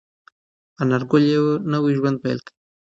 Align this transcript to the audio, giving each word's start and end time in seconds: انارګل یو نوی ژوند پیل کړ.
انارګل 0.81 1.23
یو 1.35 1.45
نوی 1.71 1.93
ژوند 1.97 2.17
پیل 2.23 2.37
کړ. 2.45 2.53